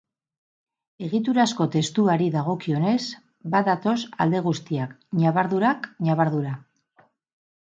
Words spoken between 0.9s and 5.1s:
Egiturazko testuari dagokionez, bat datoz alde guztiak,